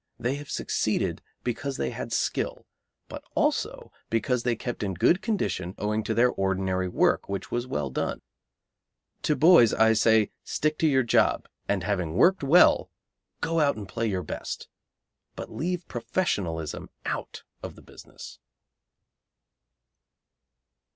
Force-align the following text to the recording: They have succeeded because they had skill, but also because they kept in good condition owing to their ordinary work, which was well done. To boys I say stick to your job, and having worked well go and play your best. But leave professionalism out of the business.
They 0.19 0.33
have 0.37 0.49
succeeded 0.49 1.21
because 1.43 1.77
they 1.77 1.91
had 1.91 2.11
skill, 2.11 2.65
but 3.07 3.23
also 3.35 3.91
because 4.09 4.41
they 4.41 4.55
kept 4.55 4.81
in 4.81 4.95
good 4.95 5.21
condition 5.21 5.75
owing 5.77 6.01
to 6.05 6.15
their 6.15 6.31
ordinary 6.31 6.87
work, 6.87 7.29
which 7.29 7.51
was 7.51 7.67
well 7.67 7.91
done. 7.91 8.23
To 9.21 9.35
boys 9.35 9.75
I 9.75 9.93
say 9.93 10.31
stick 10.43 10.79
to 10.79 10.87
your 10.87 11.03
job, 11.03 11.47
and 11.69 11.83
having 11.83 12.15
worked 12.15 12.43
well 12.43 12.89
go 13.41 13.59
and 13.59 13.87
play 13.87 14.07
your 14.07 14.23
best. 14.23 14.67
But 15.35 15.51
leave 15.51 15.87
professionalism 15.87 16.89
out 17.05 17.43
of 17.61 17.75
the 17.75 17.83
business. 17.83 18.39